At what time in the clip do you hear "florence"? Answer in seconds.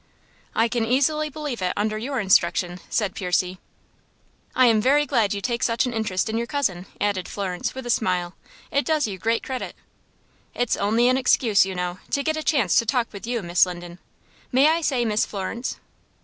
7.27-7.75, 15.23-15.77